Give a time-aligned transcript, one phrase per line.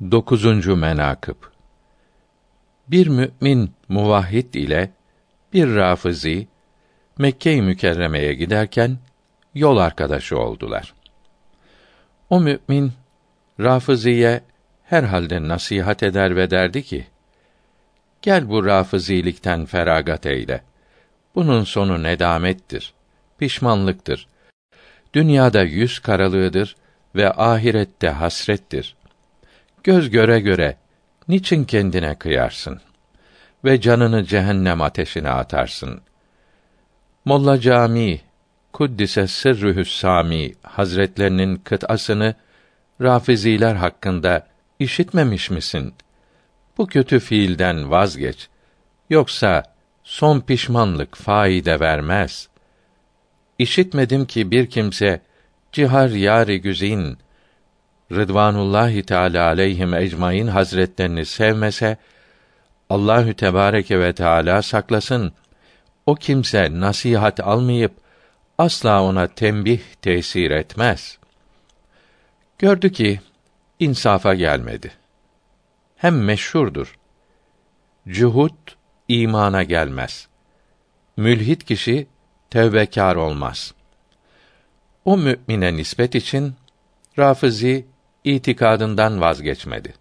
[0.00, 0.66] 9.
[0.66, 1.36] menakıb
[2.88, 4.90] Bir mümin muvahhid ile
[5.52, 6.48] bir rafizi
[7.18, 8.98] Mekke-i Mükerreme'ye giderken
[9.54, 10.94] yol arkadaşı oldular.
[12.30, 12.92] O mümin
[13.60, 14.40] Rafiziye
[14.84, 17.06] herhalde nasihat eder ve derdi ki:
[18.22, 20.62] Gel bu rafizilikten feragat eyle.
[21.34, 22.94] Bunun sonu nedamettir,
[23.38, 24.28] pişmanlıktır.
[25.14, 26.76] Dünyada yüz karalığıdır
[27.14, 28.97] ve ahirette hasrettir.
[29.84, 30.76] Göz göre göre
[31.28, 32.80] niçin kendine kıyarsın
[33.64, 36.00] ve canını cehennem ateşine atarsın?
[37.24, 38.20] Molla Cami
[38.72, 42.34] Kuddise Sırrühü's Sami Hazretlerinin kıtasını
[43.00, 44.46] Rafiziler hakkında
[44.78, 45.94] işitmemiş misin?
[46.78, 48.48] Bu kötü fiilden vazgeç.
[49.10, 49.62] Yoksa
[50.04, 52.48] son pişmanlık faide vermez.
[53.58, 55.20] İşitmedim ki bir kimse
[55.72, 57.18] cihar yari güzin
[58.12, 61.96] Rıdvanullahi Teala aleyhim ecmaîn hazretlerini sevmese
[62.90, 65.32] Allahü Tebareke ve Teala saklasın.
[66.06, 67.92] O kimse nasihat almayıp
[68.58, 71.18] asla ona tembih tesir etmez.
[72.58, 73.20] Gördü ki
[73.78, 74.92] insafa gelmedi.
[75.96, 76.98] Hem meşhurdur.
[78.08, 78.70] Cuhud
[79.08, 80.28] imana gelmez.
[81.16, 82.06] Mülhit kişi
[82.50, 83.74] tevbekar olmaz.
[85.04, 86.54] O mümine nispet için
[87.18, 87.86] Rafizi
[88.24, 89.94] itikadından vazgeçmedi.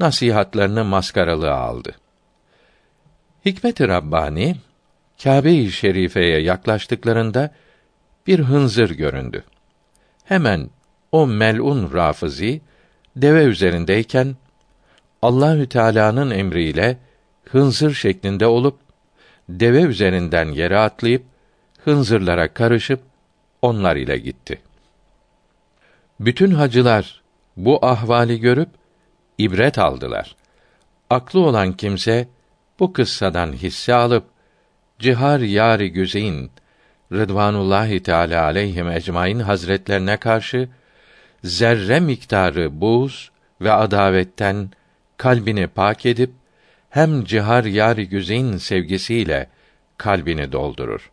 [0.00, 1.94] Nasihatlarını maskaralığa aldı.
[3.44, 4.56] Hikmet-i Rabbani
[5.22, 7.54] Kâbe-i Şerife'ye yaklaştıklarında
[8.26, 9.44] bir hınzır göründü.
[10.24, 10.70] Hemen
[11.12, 12.60] o melun Rafizi
[13.16, 14.36] deve üzerindeyken
[15.22, 16.98] Allahü Teala'nın emriyle
[17.44, 18.78] hınzır şeklinde olup
[19.48, 21.22] deve üzerinden yere atlayıp
[21.84, 23.00] hınzırlara karışıp
[23.62, 24.58] onlar ile gitti.
[26.20, 27.22] Bütün hacılar
[27.56, 28.68] bu ahvali görüp
[29.38, 30.36] ibret aldılar.
[31.10, 32.28] Aklı olan kimse
[32.80, 34.24] bu kıssadan hisse alıp
[34.98, 36.50] Cihar Yari Güzeyn
[37.12, 40.68] Rıdvanullahi Teala aleyhim ecmaîn hazretlerine karşı
[41.44, 44.70] zerre miktarı buz ve adavetten
[45.16, 46.30] kalbini pak edip
[46.90, 49.48] hem cihar yari güzeyn sevgisiyle
[49.96, 51.10] kalbini doldurur.